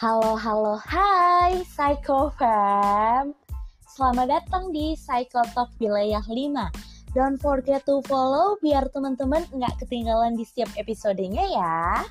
Halo, 0.00 0.32
halo, 0.32 0.80
hai 0.88 1.60
Psycho 1.60 2.32
Fam. 2.40 3.36
Selamat 3.84 4.32
datang 4.32 4.72
di 4.72 4.96
Psycho 4.96 5.44
Talk 5.52 5.76
Wilayah 5.76 6.24
5. 6.24 7.12
Don't 7.12 7.36
forget 7.36 7.84
to 7.84 8.00
follow 8.08 8.56
biar 8.64 8.88
teman-teman 8.96 9.44
nggak 9.52 9.76
ketinggalan 9.84 10.40
di 10.40 10.48
setiap 10.48 10.72
episodenya 10.80 11.44
ya. 11.52 12.08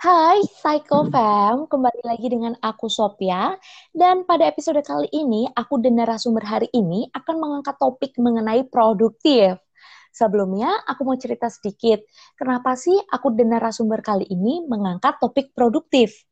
Hai 0.00 0.40
Psycho 0.40 1.12
Fam, 1.12 1.68
kembali 1.68 2.00
lagi 2.08 2.24
dengan 2.24 2.56
aku 2.64 2.88
Sophia. 2.88 3.52
Dan 3.92 4.24
pada 4.24 4.48
episode 4.48 4.80
kali 4.80 5.12
ini, 5.12 5.44
aku 5.52 5.76
dan 5.76 6.00
narasumber 6.00 6.48
hari 6.48 6.72
ini 6.72 7.12
akan 7.12 7.36
mengangkat 7.36 7.76
topik 7.76 8.16
mengenai 8.16 8.64
produktif. 8.64 9.60
Sebelumnya, 10.10 10.82
aku 10.86 11.06
mau 11.06 11.14
cerita 11.14 11.46
sedikit. 11.46 12.02
Kenapa 12.34 12.74
sih 12.74 12.94
aku 12.94 13.34
dan 13.34 13.54
narasumber 13.54 14.02
kali 14.02 14.26
ini 14.26 14.66
mengangkat 14.66 15.22
topik 15.22 15.54
produktif? 15.54 16.26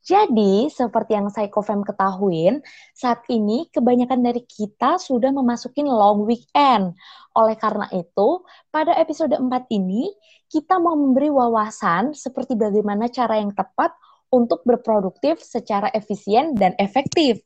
Jadi, 0.00 0.72
seperti 0.72 1.12
yang 1.12 1.28
saya 1.28 1.52
Psychofam 1.52 1.84
ketahuin, 1.84 2.64
saat 2.96 3.20
ini 3.28 3.68
kebanyakan 3.68 4.24
dari 4.24 4.42
kita 4.48 4.96
sudah 4.96 5.28
memasukin 5.28 5.84
long 5.84 6.24
weekend. 6.24 6.96
Oleh 7.36 7.56
karena 7.60 7.84
itu, 7.92 8.40
pada 8.72 8.96
episode 8.96 9.36
4 9.36 9.44
ini, 9.68 10.08
kita 10.48 10.80
mau 10.80 10.96
memberi 10.96 11.28
wawasan 11.28 12.16
seperti 12.16 12.56
bagaimana 12.56 13.12
cara 13.12 13.38
yang 13.38 13.52
tepat 13.52 13.92
untuk 14.32 14.64
berproduktif 14.64 15.42
secara 15.42 15.92
efisien 15.92 16.56
dan 16.56 16.72
efektif 16.80 17.42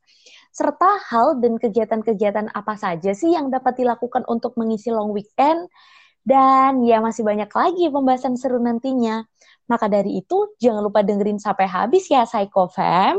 serta 0.54 1.02
hal 1.10 1.42
dan 1.42 1.58
kegiatan-kegiatan 1.58 2.46
apa 2.54 2.78
saja 2.78 3.10
sih 3.10 3.34
yang 3.34 3.50
dapat 3.50 3.74
dilakukan 3.74 4.22
untuk 4.30 4.54
mengisi 4.54 4.94
long 4.94 5.10
weekend, 5.10 5.66
dan 6.22 6.86
ya 6.86 7.02
masih 7.02 7.26
banyak 7.26 7.50
lagi 7.50 7.90
pembahasan 7.90 8.38
seru 8.38 8.62
nantinya. 8.62 9.26
Maka 9.66 9.90
dari 9.90 10.22
itu, 10.22 10.54
jangan 10.62 10.86
lupa 10.86 11.02
dengerin 11.02 11.42
sampai 11.42 11.66
habis 11.66 12.06
ya 12.06 12.22
Psycho 12.22 12.70
Fam. 12.70 13.18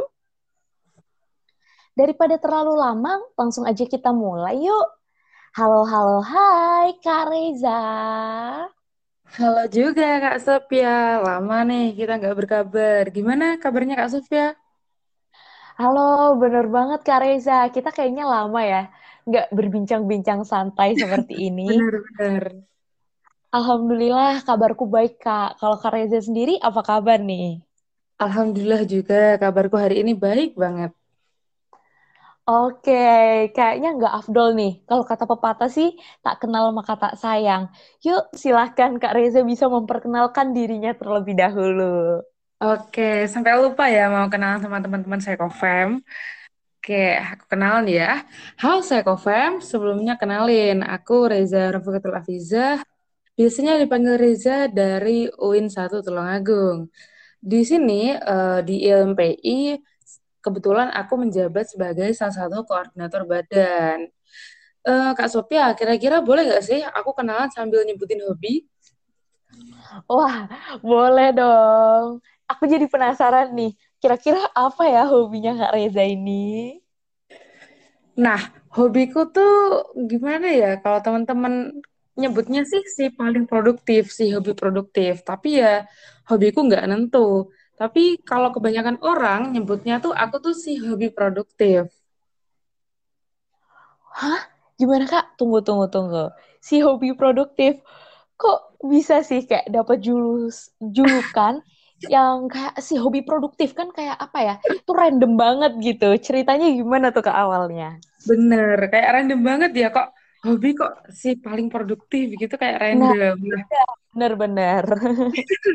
Daripada 1.92 2.40
terlalu 2.40 2.80
lama, 2.80 3.20
langsung 3.36 3.68
aja 3.68 3.84
kita 3.84 4.16
mulai 4.16 4.64
yuk. 4.64 4.88
Halo, 5.56 5.84
halo, 5.88 6.20
hai 6.24 6.96
Kak 7.04 7.31
Reza. 7.31 7.84
Halo 9.36 9.64
juga 9.68 10.24
Kak 10.24 10.38
Sofia, 10.40 11.20
lama 11.20 11.68
nih 11.68 12.00
kita 12.00 12.16
nggak 12.16 12.36
berkabar. 12.36 13.04
Gimana 13.12 13.59
kabarnya 13.59 14.00
Kak 14.00 14.12
Sofia? 14.12 14.56
Halo, 15.80 16.02
bener 16.42 16.66
banget 16.76 17.00
Kak 17.08 17.20
Reza. 17.23 17.54
Kita 17.76 17.90
kayaknya 17.95 18.23
lama 18.34 18.59
ya 18.72 18.78
nggak 19.28 19.45
berbincang-bincang 19.58 20.42
santai 20.52 20.90
seperti 21.02 21.34
ini. 21.48 21.62
Bener-bener. 21.68 22.44
Alhamdulillah 23.58 24.34
kabarku 24.48 24.86
baik 24.96 25.14
Kak. 25.23 25.50
Kalau 25.59 25.78
Kak 25.81 25.92
Reza 25.96 26.20
sendiri 26.28 26.53
apa 26.68 26.81
kabar 26.90 27.18
nih? 27.30 27.48
Alhamdulillah 28.26 28.84
juga 28.94 29.16
kabarku 29.42 29.76
hari 29.84 29.96
ini 30.03 30.12
baik 30.26 30.50
banget. 30.64 30.92
Oke, 32.50 32.92
kayaknya 33.56 33.88
nggak 33.98 34.14
afdol 34.20 34.48
nih. 34.59 34.72
Kalau 34.88 35.03
kata 35.09 35.23
pepatah 35.31 35.70
sih, 35.78 35.88
tak 36.23 36.36
kenal 36.42 36.66
maka 36.78 36.94
tak 37.02 37.14
sayang. 37.23 37.64
Yuk, 38.06 38.22
silahkan 38.42 38.92
Kak 39.02 39.14
Reza 39.18 39.40
bisa 39.52 39.66
memperkenalkan 39.76 40.48
dirinya 40.58 40.92
terlebih 41.00 41.34
dahulu. 41.42 41.84
Oke, 42.66 43.30
sampai 43.30 43.54
lupa 43.62 43.86
ya 43.86 44.10
mau 44.10 44.26
kenalan 44.26 44.58
sama 44.58 44.82
teman-teman 44.82 45.22
Psychofam. 45.22 46.02
Oke, 46.82 47.14
aku 47.14 47.46
kenalan 47.54 47.86
ya. 47.86 48.26
Halo 48.58 48.82
Psychofam, 48.82 49.62
sebelumnya 49.62 50.18
kenalin, 50.18 50.82
aku 50.82 51.30
Reza 51.30 51.70
Rafikatul 51.70 52.18
Afizah. 52.18 52.82
Biasanya 53.38 53.78
dipanggil 53.78 54.18
Reza 54.18 54.66
dari 54.66 55.30
UIN 55.30 55.70
1 55.70 56.02
Tulungagung. 56.02 56.90
Di 57.38 57.62
sini, 57.62 58.18
uh, 58.18 58.66
di 58.66 58.81
ILMPI, 58.90 59.78
kebetulan 60.42 60.90
aku 60.90 61.22
menjabat 61.22 61.70
sebagai 61.70 62.09
salah 62.18 62.34
satu 62.34 62.66
koordinator 62.66 63.30
badan. 63.30 64.09
Uh, 64.81 65.14
Kak 65.14 65.30
Sophia, 65.30 65.70
kira-kira 65.78 66.18
boleh 66.25 66.50
nggak 66.50 66.66
sih 66.66 66.81
aku 66.81 67.14
kenalan 67.14 67.50
sambil 67.54 67.86
nyebutin 67.86 68.25
hobi? 68.25 68.66
Wah, 70.09 70.50
boleh 70.81 71.30
dong 71.30 72.25
aku 72.45 72.63
jadi 72.69 72.85
penasaran 72.85 73.53
nih, 73.57 73.73
kira-kira 74.01 74.50
apa 74.53 74.83
ya 74.85 75.09
hobinya 75.09 75.51
Kak 75.57 75.73
Reza 75.75 76.03
ini? 76.06 76.78
Nah, 78.16 78.39
hobiku 78.72 79.28
tuh 79.28 79.83
gimana 80.07 80.47
ya? 80.47 80.79
Kalau 80.79 81.03
teman-teman 81.03 81.75
nyebutnya 82.16 82.63
sih 82.63 82.81
si 82.88 83.11
paling 83.11 83.44
produktif, 83.44 84.13
si 84.13 84.31
hobi 84.31 84.56
produktif. 84.56 85.25
Tapi 85.28 85.59
ya 85.59 85.83
hobiku 86.31 86.63
nggak 86.63 86.85
nentu. 86.88 87.51
Tapi 87.75 88.23
kalau 88.23 88.56
kebanyakan 88.56 89.03
orang 89.03 89.51
nyebutnya 89.51 90.00
tuh 90.00 90.16
aku 90.16 90.39
tuh 90.39 90.56
si 90.56 90.79
hobi 90.79 91.12
produktif. 91.12 91.91
Hah? 94.16 94.47
Gimana 94.79 95.07
Kak? 95.07 95.35
Tunggu, 95.35 95.59
tunggu, 95.59 95.91
tunggu. 95.91 96.31
Si 96.63 96.79
hobi 96.79 97.12
produktif, 97.16 97.83
kok 98.39 98.79
bisa 98.83 99.23
sih 99.23 99.44
kayak 99.44 99.72
dapat 99.72 100.03
julus 100.03 100.72
julukan 100.79 101.63
yang 102.16 102.35
kayak 102.53 102.73
si 102.88 102.94
hobi 103.03 103.19
produktif 103.28 103.69
kan 103.79 103.88
kayak 103.97 104.17
apa 104.25 104.39
ya? 104.47 104.53
Itu 104.78 104.91
random 105.01 105.31
banget 105.44 105.72
gitu. 105.88 106.06
Ceritanya 106.28 106.66
gimana 106.78 107.07
tuh 107.16 107.23
ke 107.28 107.31
awalnya? 107.44 107.85
Bener, 108.29 108.78
kayak 108.91 109.09
random 109.16 109.39
banget 109.50 109.72
ya 109.81 109.88
kok 109.95 110.07
hobi 110.45 110.78
kok 110.78 111.09
si 111.09 111.35
paling 111.41 111.67
produktif 111.73 112.38
gitu 112.38 112.56
kayak 112.56 112.78
nah, 112.78 113.11
random. 113.11 113.35
Nah, 113.41 113.66
bener-bener. 114.16 114.85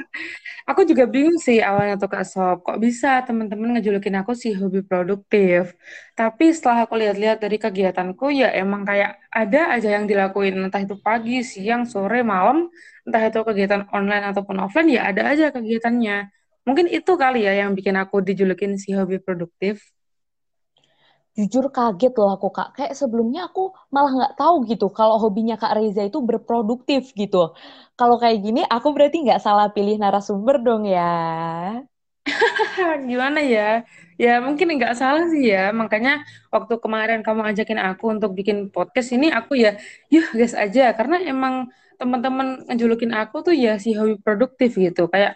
aku 0.70 0.86
juga 0.86 1.04
bingung 1.10 1.36
sih 1.36 1.58
awalnya 1.60 1.98
tuh 2.00 2.08
Kak 2.08 2.24
Sob, 2.24 2.64
kok 2.64 2.78
bisa 2.78 3.20
teman-teman 3.26 3.76
ngejulukin 3.76 4.16
aku 4.22 4.32
si 4.32 4.54
hobi 4.54 4.80
produktif. 4.86 5.74
Tapi 6.16 6.54
setelah 6.54 6.86
aku 6.88 6.94
lihat-lihat 6.96 7.42
dari 7.42 7.58
kegiatanku 7.60 8.32
ya 8.32 8.48
emang 8.54 8.86
kayak 8.88 9.20
ada 9.28 9.74
aja 9.76 9.88
yang 10.00 10.06
dilakuin 10.06 10.56
entah 10.56 10.80
itu 10.80 10.96
pagi, 11.02 11.42
siang, 11.42 11.84
sore, 11.84 12.22
malam, 12.24 12.70
entah 13.04 13.22
itu 13.26 13.42
kegiatan 13.42 13.90
online 13.92 14.24
ataupun 14.30 14.56
offline 14.62 14.88
ya 14.94 15.10
ada 15.10 15.28
aja 15.28 15.52
kegiatannya. 15.52 16.32
Mungkin 16.64 16.86
itu 16.88 17.12
kali 17.18 17.44
ya 17.44 17.52
yang 17.66 17.74
bikin 17.76 17.98
aku 17.98 18.24
dijulukin 18.24 18.78
si 18.80 18.94
hobi 18.96 19.20
produktif 19.20 19.82
jujur 21.40 21.64
kaget 21.76 22.12
loh 22.20 22.30
aku 22.36 22.48
kak. 22.56 22.68
Kayak 22.76 22.94
sebelumnya 23.00 23.40
aku 23.48 23.60
malah 23.94 24.12
nggak 24.18 24.34
tahu 24.40 24.54
gitu 24.70 24.86
kalau 24.98 25.16
hobinya 25.22 25.54
kak 25.62 25.72
Reza 25.76 26.02
itu 26.10 26.18
berproduktif 26.28 27.02
gitu. 27.20 27.36
Kalau 27.98 28.16
kayak 28.22 28.38
gini 28.44 28.60
aku 28.74 28.88
berarti 28.94 29.16
nggak 29.24 29.40
salah 29.46 29.66
pilih 29.74 29.96
narasumber 30.02 30.56
dong 30.66 30.82
ya. 30.84 31.00
Gimana 33.10 33.38
ya? 33.54 33.60
Ya 34.20 34.30
mungkin 34.44 34.66
nggak 34.76 34.94
salah 35.00 35.24
sih 35.32 35.42
ya. 35.52 35.72
Makanya 35.80 36.10
waktu 36.54 36.74
kemarin 36.84 37.20
kamu 37.26 37.40
ajakin 37.50 37.80
aku 37.88 38.04
untuk 38.14 38.30
bikin 38.38 38.56
podcast 38.74 39.08
ini 39.16 39.26
aku 39.38 39.52
ya 39.64 39.70
yuk 40.12 40.26
guys 40.36 40.54
aja. 40.64 40.92
Karena 40.98 41.16
emang 41.32 41.54
teman-teman 42.00 42.64
ngejulukin 42.68 43.12
aku 43.20 43.36
tuh 43.46 43.54
ya 43.64 43.70
si 43.84 43.88
hobi 43.98 44.14
produktif 44.24 44.70
gitu. 44.76 45.08
Kayak 45.12 45.32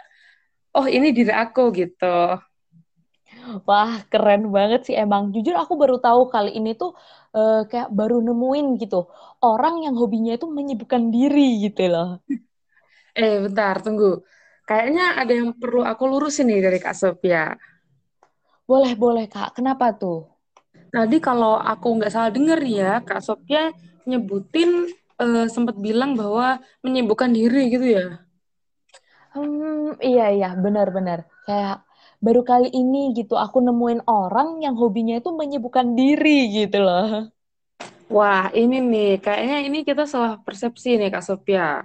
oh 0.76 0.86
ini 0.96 1.08
diri 1.16 1.32
aku 1.32 1.60
gitu 1.78 2.04
Wah, 3.68 4.02
keren 4.08 4.48
banget 4.48 4.88
sih 4.88 4.96
emang. 4.96 5.30
Jujur 5.34 5.54
aku 5.54 5.76
baru 5.76 6.00
tahu 6.00 6.32
kali 6.32 6.56
ini 6.56 6.72
tuh 6.74 6.96
uh, 7.36 7.64
kayak 7.68 7.92
baru 7.92 8.20
nemuin 8.24 8.80
gitu. 8.80 9.08
Orang 9.44 9.84
yang 9.84 9.94
hobinya 9.96 10.34
itu 10.34 10.48
menyibukkan 10.48 11.12
diri 11.12 11.64
gitu 11.68 11.88
loh. 11.88 12.24
Eh, 13.14 13.38
bentar, 13.44 13.78
tunggu. 13.84 14.24
Kayaknya 14.64 15.20
ada 15.20 15.32
yang 15.32 15.52
perlu 15.54 15.84
aku 15.84 16.08
lurusin 16.08 16.48
nih 16.48 16.64
dari 16.64 16.78
Kak 16.80 16.96
Sophia. 16.96 17.52
Boleh, 18.64 18.96
boleh 18.96 19.28
Kak. 19.28 19.60
Kenapa 19.60 19.92
tuh? 19.92 20.24
Tadi 20.88 21.20
kalau 21.20 21.60
aku 21.60 22.00
nggak 22.00 22.12
salah 22.12 22.32
denger 22.32 22.60
ya, 22.64 22.92
Kak 23.04 23.20
Sophia 23.20 23.70
nyebutin 24.08 24.88
uh, 25.20 25.46
sempat 25.52 25.76
bilang 25.76 26.16
bahwa 26.16 26.58
menyibukkan 26.80 27.28
diri 27.28 27.68
gitu 27.68 27.86
ya. 27.92 28.24
Hmm, 29.34 29.98
iya, 29.98 30.30
iya, 30.30 30.48
benar-benar. 30.54 31.26
Kayak 31.44 31.82
baru 32.24 32.40
kali 32.40 32.72
ini 32.72 33.12
gitu 33.12 33.36
aku 33.36 33.60
nemuin 33.60 34.08
orang 34.08 34.64
yang 34.64 34.72
hobinya 34.80 35.20
itu 35.20 35.28
menyibukkan 35.28 35.92
diri 35.92 36.48
gitu 36.64 36.80
loh. 36.80 37.28
Wah, 38.08 38.48
ini 38.56 38.80
nih, 38.80 39.20
kayaknya 39.20 39.58
ini 39.64 39.78
kita 39.84 40.08
salah 40.08 40.40
persepsi 40.40 40.96
nih 40.96 41.12
Kak 41.12 41.24
Sophia. 41.24 41.84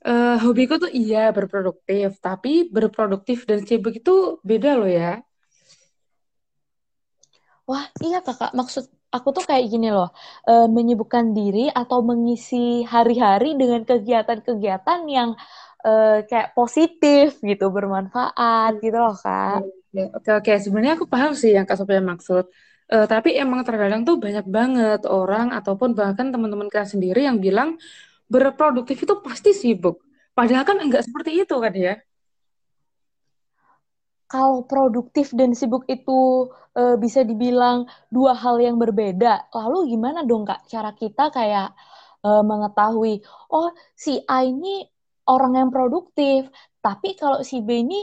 Uh, 0.00 0.40
hobiku 0.40 0.80
tuh 0.80 0.90
iya 0.90 1.30
berproduktif, 1.30 2.18
tapi 2.18 2.66
berproduktif 2.66 3.44
dan 3.44 3.62
sibuk 3.62 4.00
itu 4.00 4.40
beda 4.42 4.80
loh 4.80 4.88
ya. 4.90 5.20
Wah, 7.68 7.86
iya 8.02 8.18
kakak, 8.24 8.50
maksud 8.56 8.88
aku 9.14 9.28
tuh 9.36 9.44
kayak 9.46 9.68
gini 9.70 9.92
loh, 9.92 10.10
uh, 10.48 10.66
menyibukkan 10.70 11.36
diri 11.36 11.68
atau 11.70 12.00
mengisi 12.00 12.82
hari-hari 12.86 13.54
dengan 13.54 13.84
kegiatan-kegiatan 13.84 15.00
yang 15.06 15.36
uh, 15.84 16.18
kayak 16.24 16.52
positif 16.56 17.40
gitu, 17.40 17.66
bermanfaat 17.68 18.80
gitu 18.80 18.98
loh 18.98 19.16
kak. 19.16 19.64
Oke 19.90 20.30
oke, 20.30 20.52
sebenarnya 20.62 20.94
aku 21.00 21.06
paham 21.10 21.34
sih 21.34 21.56
yang 21.56 21.66
kak 21.66 21.80
Sophia 21.80 21.98
maksud. 21.98 22.46
Uh, 22.90 23.06
tapi 23.06 23.38
emang 23.38 23.62
terkadang 23.62 24.02
tuh 24.02 24.18
banyak 24.18 24.46
banget 24.50 25.06
orang 25.06 25.54
ataupun 25.54 25.94
bahkan 25.94 26.34
teman-teman 26.34 26.66
kita 26.66 26.86
sendiri 26.90 27.22
yang 27.22 27.38
bilang 27.38 27.78
berproduktif 28.30 28.98
itu 29.02 29.14
pasti 29.22 29.50
sibuk. 29.50 30.02
Padahal 30.34 30.62
kan 30.62 30.78
enggak 30.78 31.02
seperti 31.06 31.42
itu 31.42 31.56
kan 31.58 31.74
ya. 31.74 31.94
Kalau 34.30 34.62
produktif 34.62 35.34
dan 35.34 35.58
sibuk 35.58 35.90
itu 35.90 36.46
e, 36.70 36.94
bisa 37.02 37.26
dibilang 37.26 37.90
dua 38.14 38.30
hal 38.38 38.62
yang 38.62 38.78
berbeda, 38.78 39.50
lalu 39.50 39.90
gimana 39.90 40.22
dong 40.22 40.46
Kak 40.46 40.70
cara 40.70 40.94
kita 40.94 41.34
kayak 41.34 41.74
e, 42.22 42.30
mengetahui, 42.46 43.26
oh 43.50 43.74
si 43.98 44.22
A 44.30 44.46
ini 44.46 44.86
orang 45.34 45.52
yang 45.60 45.70
produktif, 45.74 46.50
tapi 46.84 47.08
kalau 47.20 47.38
si 47.48 47.56
B 47.66 47.68
ini 47.84 48.00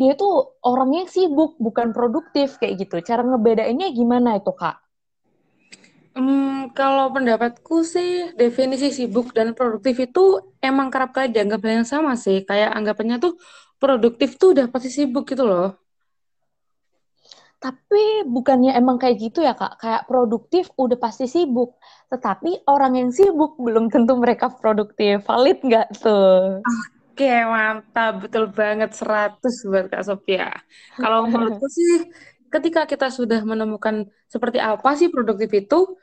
dia 0.00 0.12
tuh 0.20 0.32
orangnya 0.70 1.02
sibuk, 1.14 1.56
bukan 1.66 1.88
produktif 1.96 2.48
kayak 2.60 2.74
gitu. 2.84 2.96
Cara 3.08 3.22
ngebedainnya 3.28 3.88
gimana 3.98 4.30
itu 4.40 4.52
Kak? 4.60 4.76
Hmm, 6.16 6.72
kalau 6.78 7.12
pendapatku 7.12 7.74
sih 7.84 8.32
definisi 8.40 8.88
sibuk 8.88 9.26
dan 9.36 9.52
produktif 9.52 9.94
itu 10.00 10.20
emang 10.64 10.88
kerap 10.92 11.10
kali 11.16 11.28
dianggap 11.34 11.60
hal 11.64 11.72
yang 11.84 11.88
sama 11.94 12.12
sih. 12.24 12.36
Kayak 12.48 12.70
anggapannya 12.78 13.16
tuh 13.24 13.32
produktif 13.80 14.28
tuh 14.40 14.48
udah 14.56 14.66
pasti 14.72 14.88
sibuk 14.96 15.24
gitu 15.30 15.44
loh. 15.44 15.85
Tapi 17.66 18.22
bukannya 18.30 18.78
emang 18.78 18.94
kayak 19.02 19.16
gitu 19.18 19.42
ya 19.42 19.58
Kak? 19.58 19.82
Kayak 19.82 20.06
produktif 20.06 20.70
udah 20.78 20.94
pasti 21.02 21.26
sibuk. 21.26 21.74
Tetapi 22.14 22.62
orang 22.70 22.94
yang 22.94 23.10
sibuk 23.10 23.58
belum 23.58 23.90
tentu 23.90 24.14
mereka 24.14 24.54
produktif. 24.54 25.26
Valid 25.26 25.58
nggak 25.66 25.86
tuh? 25.98 26.62
Oke, 27.10 27.26
mantap. 27.26 28.22
Betul 28.22 28.54
banget 28.54 28.94
100 28.94 29.66
buat 29.66 29.90
Kak 29.90 30.06
Sophia. 30.06 30.54
Kalau 30.94 31.26
menurutku 31.26 31.66
sih 31.78 32.06
ketika 32.54 32.86
kita 32.86 33.10
sudah 33.10 33.42
menemukan 33.42 34.06
seperti 34.30 34.62
apa 34.62 34.94
sih 34.94 35.10
produktif 35.10 35.50
itu, 35.50 35.98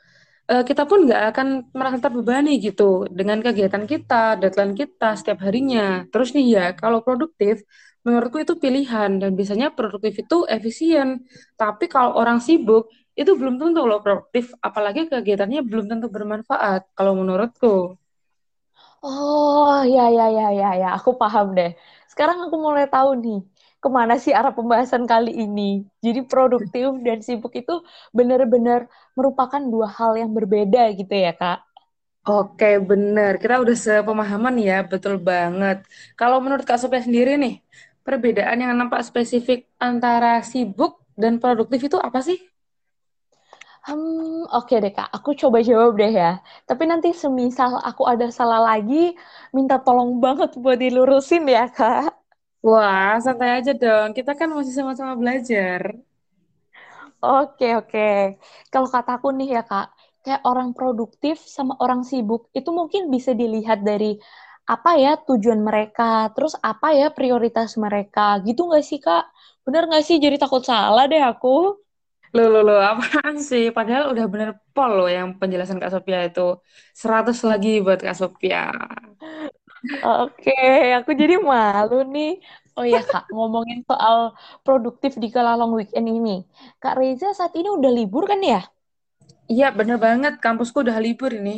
eh, 0.52 0.60
kita 0.68 0.84
pun 0.84 1.08
nggak 1.08 1.22
akan 1.32 1.48
merasa 1.72 1.98
terbebani 2.04 2.60
gitu 2.60 3.08
dengan 3.08 3.40
kegiatan 3.40 3.88
kita, 3.88 4.36
deadline 4.36 4.76
kita 4.76 5.16
setiap 5.16 5.40
harinya. 5.48 6.04
Terus 6.12 6.36
nih 6.36 6.46
ya, 6.60 6.66
kalau 6.76 7.00
produktif, 7.00 7.64
menurutku 8.04 8.38
itu 8.44 8.54
pilihan 8.64 9.10
dan 9.20 9.30
biasanya 9.38 9.66
produktif 9.76 10.14
itu 10.22 10.36
efisien. 10.56 11.08
Tapi 11.60 11.84
kalau 11.94 12.10
orang 12.20 12.38
sibuk, 12.46 12.82
itu 13.20 13.30
belum 13.38 13.54
tentu 13.62 13.80
loh 13.88 14.00
produktif, 14.04 14.44
apalagi 14.66 15.00
kegiatannya 15.12 15.60
belum 15.70 15.86
tentu 15.90 16.06
bermanfaat 16.14 16.80
kalau 16.98 17.12
menurutku. 17.20 17.96
Oh, 19.06 19.74
ya, 19.94 20.02
ya, 20.16 20.24
ya, 20.38 20.44
ya, 20.60 20.68
ya. 20.80 20.86
Aku 20.96 21.10
paham 21.20 21.46
deh. 21.58 21.70
Sekarang 22.10 22.38
aku 22.44 22.56
mulai 22.66 22.84
tahu 22.94 23.10
nih, 23.24 23.36
ke 23.82 23.88
mana 23.96 24.14
sih 24.22 24.32
arah 24.38 24.52
pembahasan 24.58 25.04
kali 25.12 25.30
ini. 25.44 25.62
Jadi 26.04 26.20
produktif 26.30 26.86
dan 27.06 27.18
sibuk 27.26 27.52
itu 27.60 27.72
benar-benar 28.16 28.80
merupakan 29.16 29.62
dua 29.72 29.88
hal 29.96 30.12
yang 30.20 30.30
berbeda 30.36 30.80
gitu 30.98 31.14
ya, 31.24 31.30
Kak. 31.40 31.58
Oke, 32.28 32.66
bener. 32.90 33.30
Kita 33.42 33.54
udah 33.64 33.76
sepemahaman 33.84 34.54
ya, 34.68 34.74
betul 34.90 35.14
banget. 35.28 35.76
Kalau 36.18 36.36
menurut 36.44 36.64
Kak 36.68 36.78
Sophia 36.80 37.02
sendiri 37.06 37.30
nih, 37.42 37.52
perbedaan 38.06 38.58
yang 38.64 38.72
nampak 38.80 39.02
spesifik 39.08 39.60
antara 39.88 40.40
sibuk 40.50 40.92
dan 41.22 41.32
produktif 41.42 41.80
itu 41.88 41.96
apa 42.08 42.20
sih? 42.28 42.38
Hmm, 43.86 44.48
oke 44.56 44.74
deh 44.82 44.92
Kak, 44.96 45.08
aku 45.16 45.30
coba 45.40 45.58
jawab 45.68 45.90
deh 46.00 46.12
ya. 46.20 46.40
Tapi 46.68 46.82
nanti 46.90 47.08
semisal 47.22 47.70
aku 47.88 48.02
ada 48.12 48.26
salah 48.38 48.60
lagi, 48.68 48.94
minta 49.56 49.76
tolong 49.84 50.10
banget 50.24 50.50
buat 50.62 50.76
dilurusin 50.82 51.42
ya 51.56 51.68
Kak. 51.76 52.24
Wah, 52.68 53.12
santai 53.24 53.48
aja 53.58 53.72
dong. 53.82 54.08
Kita 54.18 54.32
kan 54.38 54.48
masih 54.56 54.74
sama-sama 54.78 55.12
belajar. 55.20 55.80
Oke, 57.24 57.66
oke. 57.80 57.98
Kalau 58.72 58.88
kataku 58.94 59.26
nih 59.38 59.48
ya 59.56 59.62
Kak, 59.70 59.86
kayak 60.24 60.42
orang 60.50 60.68
produktif 60.76 61.36
sama 61.56 61.72
orang 61.84 62.00
sibuk 62.10 62.48
itu 62.58 62.70
mungkin 62.78 63.02
bisa 63.14 63.30
dilihat 63.40 63.78
dari 63.88 64.20
apa 64.72 64.90
ya 65.02 65.10
tujuan 65.28 65.60
mereka, 65.68 66.04
terus 66.34 66.54
apa 66.70 66.86
ya 67.00 67.06
prioritas 67.16 67.70
mereka, 67.84 68.20
gitu 68.46 68.60
nggak 68.68 68.84
sih 68.88 68.98
Kak? 69.06 69.22
Bener 69.64 69.82
nggak 69.88 70.04
sih? 70.08 70.16
Jadi 70.24 70.36
takut 70.42 70.62
salah 70.70 71.04
deh 71.12 71.22
aku. 71.32 71.48
Loh, 72.36 72.46
loh, 72.52 72.62
loh, 72.68 72.78
apaan 72.90 73.34
sih? 73.50 73.64
Padahal 73.76 74.04
udah 74.12 74.24
bener 74.32 74.48
pol 74.74 74.90
loh 74.98 75.08
yang 75.16 75.28
penjelasan 75.40 75.78
Kak 75.82 75.92
Sophia 75.94 76.20
itu. 76.28 76.40
100 77.00 77.38
lagi 77.50 77.68
buat 77.84 77.98
Kak 78.06 78.16
Sophia. 78.20 78.58
Oke, 80.04 80.50
aku 80.98 81.10
jadi 81.20 81.34
malu 81.50 81.94
nih. 82.14 82.28
Oh 82.76 82.86
ya 82.94 82.98
Kak, 83.10 83.22
ngomongin 83.34 83.78
soal 83.90 84.16
produktif 84.64 85.12
di 85.22 85.26
kala 85.34 85.50
long 85.58 85.72
weekend 85.78 86.06
ini. 86.16 86.30
Kak 86.82 86.94
Reza 86.98 87.26
saat 87.38 87.52
ini 87.58 87.68
udah 87.78 87.90
libur 87.98 88.22
kan 88.30 88.40
ya? 88.52 88.58
Iya, 89.52 89.66
bener 89.78 89.96
banget. 90.06 90.32
Kampusku 90.44 90.78
udah 90.84 90.96
libur 91.06 91.30
ini. 91.40 91.50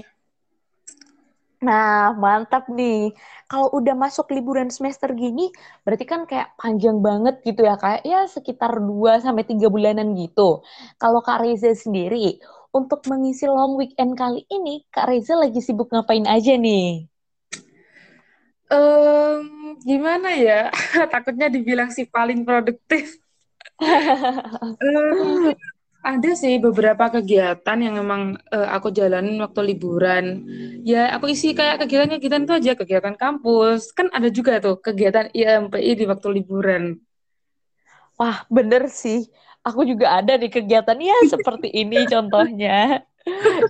Nah, 1.64 2.12
mantap 2.12 2.68
nih. 2.68 3.16
Kalau 3.48 3.72
udah 3.72 3.94
masuk 3.96 4.28
liburan 4.34 4.68
semester 4.68 5.08
gini, 5.16 5.48
berarti 5.86 6.04
kan 6.04 6.28
kayak 6.28 6.52
panjang 6.60 7.00
banget 7.00 7.40
gitu 7.46 7.64
ya, 7.64 7.80
kayak 7.80 8.02
ya 8.04 8.28
sekitar 8.28 8.76
2 8.82 9.22
sampai 9.24 9.46
3 9.48 9.72
bulanan 9.72 10.12
gitu. 10.18 10.60
Kalau 11.00 11.24
Kak 11.24 11.40
Reza 11.40 11.72
sendiri, 11.72 12.36
untuk 12.76 13.00
mengisi 13.08 13.48
long 13.48 13.78
weekend 13.80 14.18
kali 14.20 14.44
ini, 14.52 14.84
Kak 14.92 15.08
Reza 15.08 15.32
lagi 15.38 15.64
sibuk 15.64 15.88
ngapain 15.88 16.28
aja 16.28 16.52
nih? 16.60 17.08
Em, 18.66 19.78
gimana 19.80 20.34
ya? 20.36 20.68
Takutnya 21.14 21.48
dibilang 21.48 21.88
si 21.88 22.04
paling 22.04 22.44
produktif. 22.44 23.16
Mungkin 24.82 25.56
ada 26.06 26.30
sih 26.38 26.62
beberapa 26.62 27.10
kegiatan 27.10 27.78
yang 27.82 27.98
memang 27.98 28.38
eh, 28.54 28.68
aku 28.70 28.94
jalanin 28.94 29.42
waktu 29.42 29.74
liburan. 29.74 30.46
Ya, 30.86 31.10
aku 31.10 31.34
isi 31.34 31.50
kayak 31.50 31.82
kegiatan-kegiatan 31.82 32.46
itu 32.46 32.54
aja, 32.54 32.72
kegiatan 32.78 33.18
kampus. 33.18 33.90
Kan 33.90 34.06
ada 34.14 34.30
juga 34.30 34.62
tuh 34.62 34.78
kegiatan 34.78 35.26
IMPI 35.34 35.90
di 35.98 36.04
waktu 36.06 36.28
liburan. 36.30 37.02
Wah, 38.14 38.46
bener 38.46 38.86
sih. 38.86 39.26
Aku 39.66 39.82
juga 39.82 40.22
ada 40.22 40.38
di 40.38 40.46
kegiatan 40.46 40.94
ya 40.94 41.18
seperti 41.26 41.74
ini 41.74 42.06
contohnya. 42.12 43.02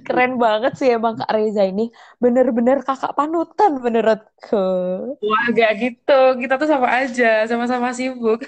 Keren 0.05 0.37
banget 0.37 0.77
sih 0.77 0.93
emang 0.93 1.17
Kak 1.17 1.33
Reza 1.33 1.65
ini. 1.65 1.89
Bener-bener 2.21 2.85
kakak 2.85 3.17
panutan 3.17 3.81
menurutku. 3.81 4.69
Wah, 5.17 5.47
gak 5.57 5.73
gitu. 5.81 6.21
Kita 6.45 6.61
tuh 6.61 6.69
sama 6.69 7.01
aja, 7.01 7.49
sama-sama 7.49 7.97
sibuk. 7.97 8.45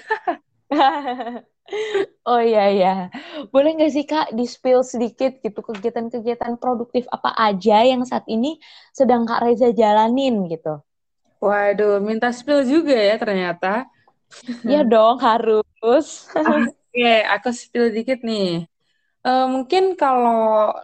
Oh 2.31 2.41
iya 2.49 2.61
iya. 2.75 2.89
Boleh 3.53 3.69
nggak 3.75 3.91
sih 3.95 4.05
Kak 4.11 4.27
di-spill 4.37 4.79
sedikit 4.91 5.31
gitu 5.45 5.59
kegiatan-kegiatan 5.69 6.53
produktif 6.61 7.03
apa 7.15 7.29
aja 7.47 7.75
yang 7.91 8.01
saat 8.09 8.25
ini 8.35 8.49
sedang 8.97 9.21
Kak 9.29 9.39
Reza 9.43 9.67
jalanin 9.81 10.35
gitu? 10.53 10.69
Waduh, 11.45 11.95
minta 12.07 12.27
spill 12.37 12.61
juga 12.71 12.93
ya 13.07 13.15
ternyata. 13.23 13.67
Ya 14.67 14.83
dong 14.91 15.19
harus. 15.19 15.65
Oke, 16.47 17.03
aku 17.33 17.47
spill 17.61 17.85
dikit 17.95 18.19
nih. 18.29 18.45
Eh, 19.27 19.43
mungkin 19.55 19.83
kalau 20.01 20.37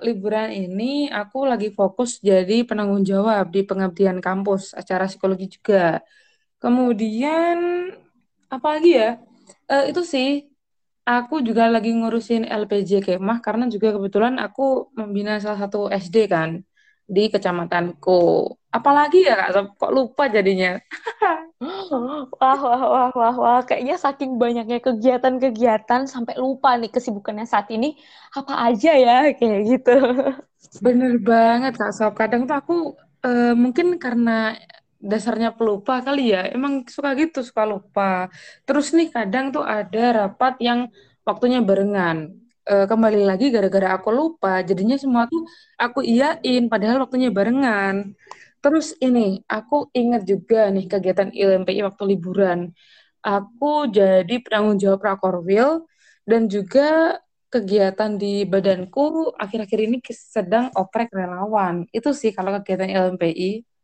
liburan 0.05 0.49
ini 0.59 0.83
aku 1.19 1.37
lagi 1.51 1.67
fokus 1.79 2.11
jadi 2.29 2.53
penanggung 2.69 3.03
jawab 3.11 3.43
di 3.55 3.61
pengabdian 3.69 4.19
kampus, 4.25 4.63
acara 4.81 5.05
psikologi 5.09 5.45
juga. 5.55 5.75
Kemudian 6.61 7.57
apa 8.53 8.67
lagi 8.77 8.89
ya? 9.01 9.09
Eh, 9.71 9.83
itu 9.91 10.01
sih 10.13 10.27
aku 11.05 11.35
juga 11.47 11.63
lagi 11.73 11.89
ngurusin 11.93 12.43
LPJ 12.49 12.91
Kemah 13.05 13.37
karena 13.45 13.65
juga 13.73 13.87
kebetulan 13.95 14.35
aku 14.45 14.61
membina 14.97 15.37
salah 15.43 15.59
satu 15.63 15.87
SD 15.89 16.15
kan 16.33 16.61
di 17.05 17.29
kecamatanku. 17.33 18.49
Apalagi 18.73 19.23
ya 19.29 19.33
Kak, 19.39 19.49
Sob? 19.55 19.65
kok 19.79 19.91
lupa 19.93 20.23
jadinya. 20.27 20.81
Wah, 22.41 22.59
wah, 22.59 22.81
wah, 22.93 23.09
wah, 23.15 23.35
wah. 23.43 23.59
Kayaknya 23.63 23.95
saking 23.95 24.35
banyaknya 24.41 24.77
kegiatan-kegiatan 24.83 26.01
sampai 26.05 26.35
lupa 26.35 26.75
nih 26.75 26.91
kesibukannya 26.91 27.47
saat 27.47 27.71
ini 27.71 27.95
apa 28.35 28.53
aja 28.67 28.91
ya 28.93 29.31
kayak 29.39 29.61
gitu. 29.63 29.95
Bener 30.83 31.13
banget 31.23 31.73
Kak 31.79 31.91
Sob. 31.95 32.13
Kadang 32.19 32.43
tuh 32.49 32.55
aku 32.61 32.73
eh, 33.25 33.53
mungkin 33.55 33.95
karena 34.03 34.31
dasarnya 35.11 35.49
pelupa 35.57 35.93
kali 36.05 36.33
ya. 36.33 36.41
Emang 36.55 36.73
suka 36.95 37.09
gitu, 37.21 37.39
suka 37.45 37.63
lupa. 37.63 38.27
Terus 38.67 38.87
nih 38.97 39.07
kadang 39.15 39.45
tuh 39.55 39.63
ada 39.63 40.03
rapat 40.25 40.53
yang 40.67 40.79
waktunya 41.27 41.59
barengan. 41.61 42.17
Eh, 42.65 42.85
kembali 42.89 43.21
lagi 43.29 43.53
gara-gara 43.53 43.93
aku 43.97 44.09
lupa, 44.09 44.65
jadinya 44.65 44.97
semua 44.97 45.29
tuh 45.29 45.45
aku 45.77 46.01
iyain 46.01 46.65
padahal 46.65 46.97
waktunya 47.05 47.29
barengan. 47.29 48.17
Terus 48.63 48.97
ini, 48.97 49.45
aku 49.45 49.93
ingat 49.93 50.25
juga 50.25 50.73
nih 50.73 50.85
kegiatan 50.89 51.29
ILMPI 51.29 51.85
waktu 51.85 52.03
liburan. 52.17 52.73
Aku 53.21 53.89
jadi 53.97 54.35
penanggung 54.41 54.77
jawab 54.81 55.01
Rakorwil 55.05 55.85
dan 56.25 56.49
juga 56.49 57.21
kegiatan 57.53 58.17
di 58.17 58.43
badanku 58.49 59.33
akhir-akhir 59.37 59.79
ini 59.85 59.97
sedang 60.09 60.73
oprek 60.73 61.13
relawan. 61.13 61.85
Itu 61.93 62.11
sih 62.17 62.33
kalau 62.33 62.51
kegiatan 62.57 62.89
LMPI. 62.89 63.74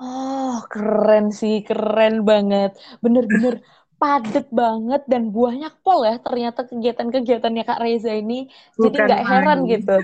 Oh, 0.00 0.64
keren 0.72 1.24
sih, 1.40 1.60
keren 1.68 2.14
banget. 2.30 2.70
Bener-bener 3.04 3.54
padet 4.00 4.46
banget 4.48 5.02
dan 5.12 5.22
banyak 5.28 5.72
pol 5.84 6.00
ya 6.08 6.16
ternyata 6.24 6.64
kegiatan-kegiatannya 6.64 7.62
Kak 7.68 7.80
Reza 7.84 8.12
ini. 8.16 8.48
Jadi 8.80 8.96
Bukan 8.96 9.04
nggak 9.06 9.22
heran 9.28 9.58
gitu. 9.68 9.96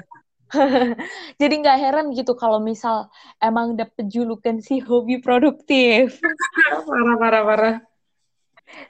Jadi 1.41 1.55
nggak 1.65 1.79
heran 1.83 2.07
gitu 2.13 2.33
kalau 2.37 2.61
misal 2.61 3.09
emang 3.41 3.75
dapet 3.81 4.05
julukan 4.13 4.57
si 4.61 4.85
hobi 4.85 5.17
produktif. 5.25 6.21
Parah, 6.87 7.17
parah, 7.19 7.43
parah. 7.49 7.77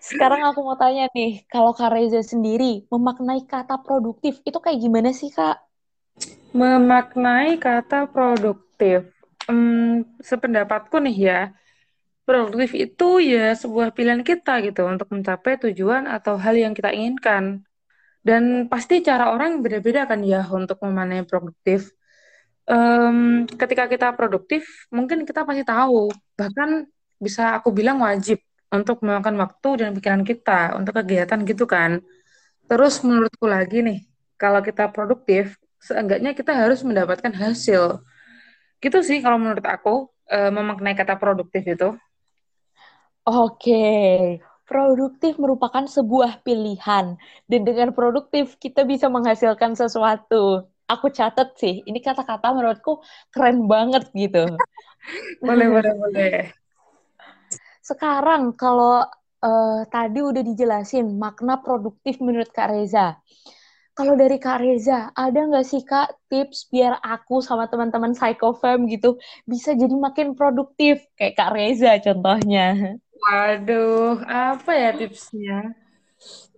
Sekarang 0.01 0.43
aku 0.49 0.61
mau 0.67 0.77
tanya 0.81 1.07
nih, 1.13 1.45
kalau 1.53 1.71
Kak 1.77 1.93
Reza 1.95 2.25
sendiri 2.25 2.89
memaknai 2.91 3.45
kata 3.47 3.79
produktif 3.87 4.41
itu 4.49 4.59
kayak 4.59 4.81
gimana 4.83 5.11
sih 5.13 5.31
Kak? 5.31 5.57
Memaknai 6.57 7.61
kata 7.61 8.09
produktif. 8.09 9.16
Hmm, 9.47 10.03
sependapatku 10.31 10.97
nih 11.07 11.17
ya, 11.31 11.39
produktif 12.27 12.71
itu 12.85 13.05
ya 13.33 13.41
sebuah 13.63 13.89
pilihan 13.97 14.23
kita 14.31 14.53
gitu 14.67 14.81
untuk 14.93 15.09
mencapai 15.15 15.53
tujuan 15.65 16.05
atau 16.17 16.35
hal 16.45 16.55
yang 16.65 16.73
kita 16.79 16.91
inginkan. 16.99 17.45
Dan 18.29 18.45
pasti 18.73 18.95
cara 19.09 19.25
orang 19.35 19.51
beda-beda 19.65 20.01
kan 20.11 20.21
ya 20.33 20.41
untuk 20.59 20.79
memaknai 20.85 21.23
produktif. 21.31 21.81
Em, 22.71 23.47
ketika 23.61 23.85
kita 23.93 24.07
produktif, 24.19 24.63
mungkin 24.97 25.19
kita 25.29 25.41
pasti 25.49 25.63
tahu, 25.67 26.11
bahkan 26.39 26.71
bisa 27.25 27.43
aku 27.59 27.71
bilang 27.79 27.99
wajib 28.07 28.39
untuk 28.75 28.97
meluangkan 29.05 29.37
waktu 29.43 29.69
dan 29.81 29.91
pikiran 29.97 30.23
kita 30.31 30.75
untuk 30.79 30.95
kegiatan 30.99 31.41
gitu 31.51 31.65
kan. 31.75 32.03
Terus 32.71 32.95
menurutku 33.07 33.47
lagi 33.47 33.77
nih, 33.87 33.99
kalau 34.41 34.61
kita 34.65 34.91
produktif, 34.95 35.57
seenggaknya 35.83 36.33
kita 36.39 36.53
harus 36.55 36.81
mendapatkan 36.89 37.33
hasil. 37.43 38.03
Gitu 38.83 38.99
sih 39.01 39.19
kalau 39.25 39.41
menurut 39.41 39.65
aku, 39.65 40.13
eh, 40.29 40.51
memaknai 40.53 40.95
kata 40.95 41.17
produktif 41.17 41.65
itu. 41.65 41.97
Oke, 43.27 44.39
produktif 44.71 45.35
merupakan 45.43 45.83
sebuah 45.83 46.47
pilihan. 46.47 47.19
Dan 47.51 47.61
dengan 47.67 47.91
produktif 47.91 48.55
kita 48.63 48.87
bisa 48.87 49.11
menghasilkan 49.11 49.75
sesuatu. 49.75 50.71
Aku 50.87 51.11
catat 51.11 51.59
sih, 51.59 51.83
ini 51.83 51.99
kata-kata 51.99 52.55
menurutku 52.55 53.03
keren 53.35 53.67
banget 53.67 54.07
gitu. 54.15 54.47
Boleh, 55.43 55.71
boleh, 55.71 55.93
boleh. 55.95 56.51
Sekarang 57.79 58.55
kalau 58.59 59.07
eh, 59.39 59.81
tadi 59.87 60.19
udah 60.19 60.43
dijelasin 60.43 61.15
makna 61.15 61.63
produktif 61.63 62.19
menurut 62.19 62.51
Kak 62.51 62.75
Reza. 62.75 63.23
Kalau 63.97 64.13
dari 64.13 64.37
Kak 64.37 64.61
Reza, 64.61 65.09
ada 65.17 65.41
nggak 65.49 65.65
sih 65.65 65.81
Kak 65.81 66.29
tips 66.29 66.69
biar 66.69 67.01
aku 67.01 67.41
sama 67.41 67.65
teman-teman 67.65 68.13
Psychofam 68.13 68.85
gitu 68.93 69.17
bisa 69.49 69.73
jadi 69.73 69.97
makin 69.97 70.37
produktif 70.37 71.01
kayak 71.17 71.35
Kak 71.41 71.51
Reza 71.57 71.97
contohnya? 72.05 73.01
Waduh, 73.25 74.21
apa 74.29 74.71
ya 74.77 74.91
tipsnya? 75.01 75.73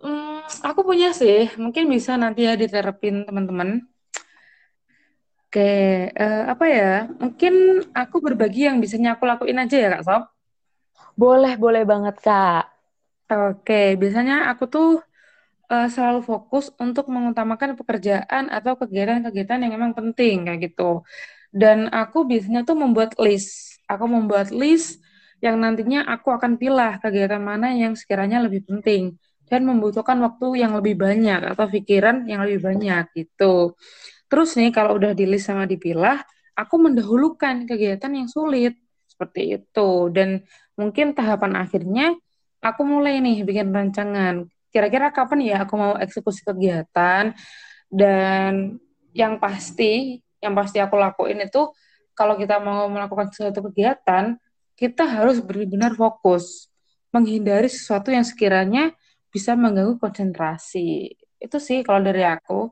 Hmm, 0.03 0.43
aku 0.67 0.81
punya 0.83 1.15
sih, 1.15 1.47
mungkin 1.63 1.87
bisa 1.87 2.11
nanti 2.19 2.43
ya 2.47 2.53
diterapin 2.59 3.23
teman-teman. 3.27 3.69
Oke, 5.47 5.69
eh, 6.13 6.41
apa 6.53 6.65
ya? 6.67 7.07
Mungkin 7.23 7.53
aku 8.01 8.15
berbagi 8.25 8.67
yang 8.67 8.77
bisanya 8.83 9.09
aku 9.15 9.23
lakuin 9.31 9.57
aja 9.63 9.75
ya, 9.83 9.87
Kak 9.95 10.03
Sob. 10.07 10.23
Boleh, 11.21 11.53
boleh 11.63 11.83
banget 11.91 12.15
Kak. 12.25 12.63
Oke, 13.29 13.93
biasanya 14.01 14.35
aku 14.51 14.63
tuh 14.73 14.87
eh, 15.73 15.87
selalu 15.93 16.19
fokus 16.25 16.73
untuk 16.81 17.07
mengutamakan 17.13 17.77
pekerjaan 17.79 18.49
atau 18.49 18.73
kegiatan-kegiatan 18.81 19.57
yang 19.63 19.71
memang 19.77 19.93
penting 19.97 20.49
kayak 20.49 20.59
gitu. 20.71 21.05
Dan 21.49 21.89
aku 21.89 22.25
biasanya 22.29 22.61
tuh 22.67 22.77
membuat 22.77 23.17
list. 23.17 23.81
Aku 23.89 24.05
membuat 24.05 24.53
list 24.53 25.01
yang 25.41 25.57
nantinya 25.57 26.05
aku 26.05 26.29
akan 26.35 26.59
pilih 26.61 26.99
kegiatan 27.01 27.41
mana 27.41 27.73
yang 27.73 27.95
sekiranya 27.95 28.43
lebih 28.43 28.67
penting 28.67 29.15
dan 29.49 29.65
membutuhkan 29.65 30.19
waktu 30.21 30.61
yang 30.61 30.77
lebih 30.77 30.99
banyak 30.99 31.41
atau 31.55 31.65
pikiran 31.65 32.27
yang 32.29 32.45
lebih 32.45 32.61
banyak 32.69 33.03
gitu. 33.17 33.73
Terus 34.29 34.49
nih 34.59 34.69
kalau 34.69 35.01
udah 35.01 35.17
di 35.17 35.25
list 35.25 35.49
sama 35.49 35.65
dipilah, 35.65 36.21
aku 36.53 36.75
mendahulukan 36.77 37.65
kegiatan 37.65 38.13
yang 38.13 38.29
sulit 38.29 38.77
seperti 39.09 39.57
itu. 39.57 39.89
Dan 40.13 40.45
mungkin 40.77 41.17
tahapan 41.17 41.57
akhirnya 41.57 42.13
aku 42.61 42.81
mulai 42.85 43.17
nih 43.25 43.41
bikin 43.41 43.73
rancangan. 43.73 44.45
Kira-kira 44.69 45.09
kapan 45.09 45.39
ya 45.45 45.55
aku 45.65 45.73
mau 45.75 45.93
eksekusi 45.97 46.45
kegiatan 46.45 47.33
dan 47.89 48.77
yang 49.17 49.41
pasti, 49.41 50.21
yang 50.39 50.53
pasti 50.53 50.77
aku 50.77 50.95
lakuin 50.95 51.41
itu 51.41 51.73
kalau 52.13 52.35
kita 52.35 52.59
mau 52.59 52.85
melakukan 52.91 53.31
suatu 53.31 53.71
kegiatan, 53.71 54.35
kita 54.75 55.03
harus 55.07 55.39
benar-benar 55.39 55.95
fokus, 55.95 56.67
menghindari 57.15 57.71
sesuatu 57.71 58.11
yang 58.11 58.27
sekiranya 58.27 58.91
bisa 59.31 59.55
mengganggu 59.55 59.95
konsentrasi. 59.97 61.15
Itu 61.39 61.57
sih 61.63 61.79
kalau 61.81 62.03
dari 62.03 62.27
aku. 62.27 62.67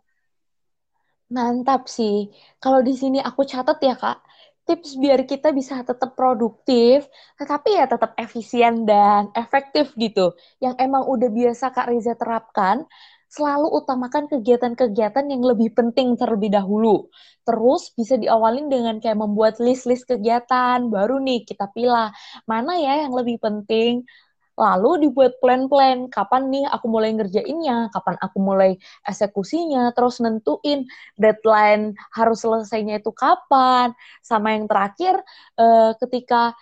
Mantap 1.31 1.87
sih. 1.87 2.27
Kalau 2.59 2.83
di 2.83 2.91
sini 2.95 3.19
aku 3.23 3.47
catat 3.47 3.79
ya, 3.79 3.95
Kak, 3.95 4.23
tips 4.67 4.99
biar 4.99 5.23
kita 5.23 5.55
bisa 5.55 5.81
tetap 5.81 6.13
produktif, 6.19 7.07
tetapi 7.39 7.79
ya 7.79 7.87
tetap 7.87 8.13
efisien 8.19 8.83
dan 8.83 9.31
efektif 9.33 9.95
gitu. 9.95 10.35
Yang 10.59 10.75
emang 10.83 11.07
udah 11.07 11.29
biasa 11.31 11.71
Kak 11.71 11.87
Riza 11.87 12.13
terapkan, 12.19 12.83
selalu 13.27 13.67
utamakan 13.83 14.31
kegiatan-kegiatan 14.31 15.25
yang 15.27 15.43
lebih 15.43 15.75
penting 15.75 16.15
terlebih 16.15 16.51
dahulu. 16.51 17.11
Terus 17.43 17.91
bisa 17.95 18.15
diawalin 18.19 18.67
dengan 18.71 18.95
kayak 19.03 19.19
membuat 19.19 19.59
list-list 19.59 20.07
kegiatan, 20.07 20.87
baru 20.87 21.19
nih 21.23 21.43
kita 21.47 21.71
pilih 21.71 22.11
mana 22.47 22.73
ya 22.79 23.07
yang 23.07 23.13
lebih 23.15 23.39
penting, 23.39 24.03
Lalu 24.57 25.05
dibuat 25.05 25.37
plan-plan, 25.37 26.09
kapan 26.09 26.49
nih 26.49 26.65
aku 26.65 26.89
mulai 26.89 27.13
ngerjainnya, 27.13 27.93
kapan 27.93 28.17
aku 28.17 28.41
mulai 28.41 28.81
eksekusinya, 29.05 29.93
terus 29.93 30.17
nentuin 30.17 30.89
deadline 31.13 31.93
harus 32.09 32.41
selesainya 32.41 32.97
itu 32.97 33.13
kapan. 33.13 33.93
Sama 34.25 34.57
yang 34.57 34.65
terakhir, 34.65 35.21
eh, 35.61 35.93
ketika 36.01 36.57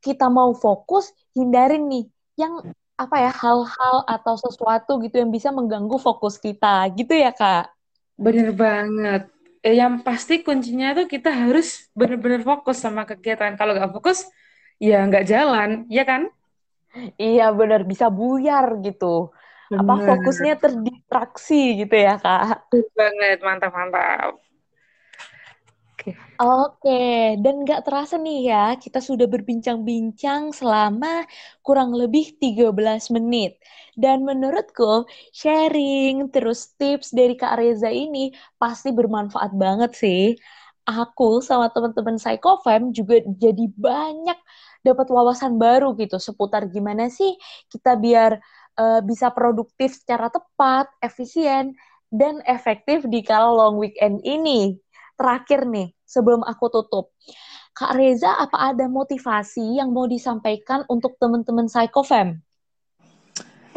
kita 0.00 0.32
mau 0.32 0.56
fokus, 0.56 1.12
hindarin 1.36 1.84
nih 1.84 2.04
yang 2.40 2.64
apa 2.96 3.16
ya 3.28 3.32
hal-hal 3.34 3.96
atau 4.08 4.34
sesuatu 4.40 4.96
gitu 5.04 5.20
yang 5.20 5.28
bisa 5.28 5.52
mengganggu 5.52 6.00
fokus 6.00 6.40
kita, 6.40 6.88
gitu 6.96 7.12
ya 7.12 7.28
Kak? 7.28 7.68
Bener 8.16 8.56
banget. 8.56 9.28
Eh, 9.60 9.76
yang 9.80 10.00
pasti 10.00 10.40
kuncinya 10.40 10.96
tuh 10.96 11.08
kita 11.08 11.28
harus 11.28 11.88
benar-benar 11.92 12.40
fokus 12.40 12.80
sama 12.80 13.04
kegiatan. 13.04 13.56
Kalau 13.56 13.76
nggak 13.76 13.92
fokus, 13.96 14.28
ya 14.80 15.04
nggak 15.04 15.24
jalan, 15.28 15.84
ya 15.92 16.08
kan? 16.08 16.28
Iya 17.18 17.50
benar 17.50 17.82
bisa 17.82 18.06
buyar 18.10 18.78
gitu. 18.86 19.34
Apa 19.74 19.98
Bener. 19.98 20.06
fokusnya 20.06 20.54
terdistraksi 20.62 21.82
gitu 21.82 21.94
ya 21.98 22.14
Kak? 22.20 22.70
Banget, 22.94 23.38
mantap, 23.42 23.72
mantap. 23.74 24.38
Oke. 25.94 26.10
Oke, 26.34 27.38
dan 27.38 27.62
nggak 27.62 27.86
terasa 27.86 28.18
nih 28.18 28.50
ya, 28.50 28.64
kita 28.74 28.98
sudah 28.98 29.30
berbincang-bincang 29.30 30.50
selama 30.50 31.22
kurang 31.62 31.94
lebih 31.94 32.34
13 32.42 33.08
menit. 33.14 33.62
Dan 33.94 34.26
menurutku, 34.26 35.06
sharing 35.30 36.34
terus 36.34 36.74
tips 36.74 37.14
dari 37.14 37.38
Kak 37.38 37.54
Reza 37.54 37.88
ini 37.88 38.34
pasti 38.58 38.90
bermanfaat 38.90 39.54
banget 39.54 39.94
sih. 39.94 40.34
Aku 40.84 41.40
sama 41.40 41.72
teman-teman 41.72 42.20
Psychofam 42.20 42.92
juga 42.92 43.16
jadi 43.24 43.64
banyak 43.72 44.36
dapat 44.84 45.06
wawasan 45.08 45.56
baru 45.56 45.96
gitu 45.96 46.20
seputar 46.20 46.68
gimana 46.68 47.08
sih 47.08 47.40
kita 47.72 47.96
biar 47.96 48.36
eh, 48.76 49.00
bisa 49.00 49.32
produktif 49.32 49.96
secara 49.96 50.28
tepat, 50.28 50.92
efisien, 51.00 51.72
dan 52.12 52.44
efektif 52.44 53.08
di 53.08 53.24
kala 53.24 53.48
long 53.50 53.76
weekend 53.80 54.20
ini. 54.28 54.76
Terakhir 55.16 55.64
nih, 55.66 55.88
sebelum 56.04 56.42
aku 56.44 56.66
tutup. 56.68 57.14
Kak 57.74 57.94
Reza, 57.98 58.34
apa 58.38 58.70
ada 58.74 58.86
motivasi 58.86 59.78
yang 59.78 59.90
mau 59.90 60.06
disampaikan 60.06 60.86
untuk 60.90 61.16
teman-teman 61.18 61.66
Psychofam? 61.66 62.38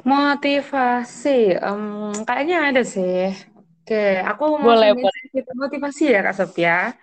Motivasi, 0.08 1.58
em, 1.60 1.84
kayaknya 2.24 2.58
ada 2.72 2.82
sih. 2.86 3.34
Oke, 3.84 4.22
aku 4.24 4.44
mau 4.56 4.64
Boleh, 4.66 4.92
boleh. 4.96 5.27
Cerita 5.38 5.54
motivasi 5.54 6.04
ya, 6.10 6.26
Kak 6.26 6.36
Sophia. 6.42 6.98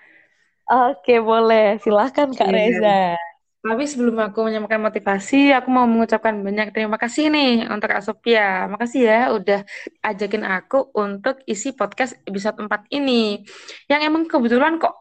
Oke, 0.66 1.22
boleh. 1.22 1.78
Silahkan, 1.78 2.26
Kak 2.34 2.50
Reza. 2.50 3.14
Oke. 3.14 3.32
Tapi 3.64 3.84
sebelum 3.88 4.20
aku 4.20 4.44
menyampaikan 4.44 4.82
motivasi, 4.82 5.54
aku 5.56 5.72
mau 5.72 5.88
mengucapkan 5.88 6.36
banyak 6.36 6.74
terima 6.74 7.00
kasih 7.00 7.30
nih 7.30 7.70
untuk 7.70 7.94
Kak 7.94 8.02
Sophia. 8.02 8.66
Makasih 8.66 9.02
ya 9.06 9.20
udah 9.32 9.60
ajakin 10.02 10.42
aku 10.42 10.90
untuk 10.98 11.38
isi 11.46 11.72
podcast 11.72 12.18
episode 12.26 12.58
4 12.58 12.90
ini. 12.90 13.40
Yang 13.86 14.00
emang 14.10 14.26
kebetulan 14.26 14.76
kok 14.82 14.98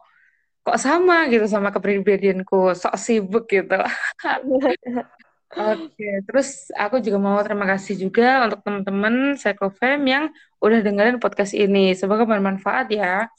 kok 0.64 0.80
sama 0.80 1.28
gitu 1.28 1.44
sama 1.44 1.74
kepribadianku, 1.74 2.72
sok 2.72 2.96
sibuk 2.96 3.50
gitu. 3.50 3.76
Oke, 5.54 6.18
terus 6.26 6.74
aku 6.74 6.98
juga 6.98 7.18
mau 7.22 7.38
terima 7.46 7.62
kasih 7.62 7.94
juga 7.94 8.42
untuk 8.42 8.66
teman-teman 8.66 9.38
Psychofam 9.38 10.02
yang 10.02 10.24
udah 10.58 10.82
dengerin 10.82 11.22
podcast 11.22 11.54
ini. 11.54 11.94
Semoga 11.94 12.26
bermanfaat 12.26 12.90
ya. 12.90 13.30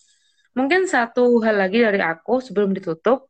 Mungkin 0.56 0.88
satu 0.88 1.44
hal 1.44 1.60
lagi 1.60 1.84
dari 1.84 2.00
aku 2.00 2.40
sebelum 2.40 2.72
ditutup, 2.72 3.28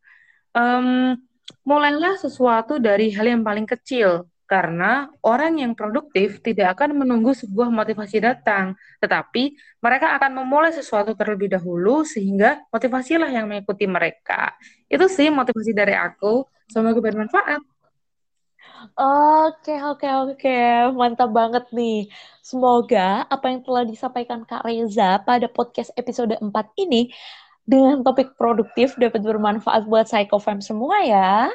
em, 0.53 1.17
mulailah 1.65 2.21
sesuatu 2.21 2.77
dari 2.77 3.09
hal 3.09 3.25
yang 3.25 3.41
paling 3.41 3.65
kecil. 3.65 4.29
Karena 4.45 5.09
orang 5.25 5.57
yang 5.57 5.73
produktif 5.73 6.37
tidak 6.45 6.77
akan 6.77 7.01
menunggu 7.01 7.33
sebuah 7.33 7.73
motivasi 7.73 8.21
datang, 8.21 8.77
tetapi 9.01 9.57
mereka 9.81 10.13
akan 10.21 10.45
memulai 10.45 10.69
sesuatu 10.69 11.17
terlebih 11.17 11.49
dahulu 11.49 12.05
sehingga 12.05 12.61
motivasilah 12.69 13.33
yang 13.33 13.49
mengikuti 13.49 13.89
mereka. 13.89 14.53
Itu 14.85 15.09
sih 15.09 15.33
motivasi 15.33 15.73
dari 15.73 15.97
aku. 15.97 16.45
Semoga 16.69 17.01
bermanfaat. 17.01 17.74
Oke, 18.93 19.73
oke, 19.81 20.07
oke. 20.29 20.57
Mantap 20.93 21.29
banget 21.33 21.65
nih. 21.73 22.05
Semoga 22.45 23.25
apa 23.25 23.45
yang 23.49 23.65
telah 23.65 23.81
disampaikan 23.81 24.45
Kak 24.45 24.61
Reza 24.61 25.17
pada 25.25 25.49
podcast 25.49 25.89
episode 25.97 26.37
4 26.37 26.53
ini 26.77 27.09
dengan 27.65 28.05
topik 28.05 28.37
produktif 28.37 28.93
dapat 29.01 29.25
bermanfaat 29.25 29.89
buat 29.89 30.05
Psychofam 30.05 30.61
semua 30.61 31.01
ya. 31.01 31.49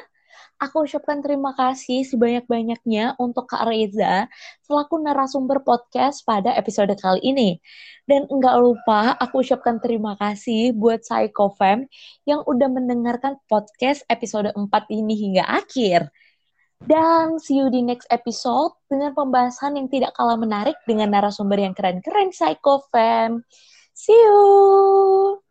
Aku 0.61 0.85
ucapkan 0.85 1.23
terima 1.25 1.55
kasih 1.57 2.03
sebanyak-banyaknya 2.05 3.15
untuk 3.17 3.47
Kak 3.47 3.65
Reza 3.65 4.27
selaku 4.67 4.99
narasumber 4.99 5.63
podcast 5.63 6.27
pada 6.27 6.51
episode 6.59 6.91
kali 6.99 7.23
ini. 7.23 7.49
Dan 8.03 8.27
enggak 8.27 8.59
lupa 8.59 9.15
aku 9.23 9.39
ucapkan 9.39 9.79
terima 9.79 10.19
kasih 10.19 10.75
buat 10.75 10.99
Psychofam 11.01 11.87
yang 12.27 12.43
udah 12.43 12.67
mendengarkan 12.67 13.39
podcast 13.47 14.03
episode 14.11 14.51
4 14.51 14.67
ini 14.91 15.15
hingga 15.15 15.47
akhir. 15.47 16.11
Dan 16.81 17.37
see 17.37 17.61
you 17.61 17.69
di 17.69 17.85
next 17.85 18.09
episode 18.09 18.73
dengan 18.89 19.13
pembahasan 19.13 19.77
yang 19.77 19.87
tidak 19.87 20.17
kalah 20.17 20.37
menarik 20.37 20.75
dengan 20.89 21.13
narasumber 21.13 21.61
yang 21.61 21.77
keren-keren 21.77 22.33
Psychofam. 22.33 23.45
See 23.93 24.17
you! 24.17 25.50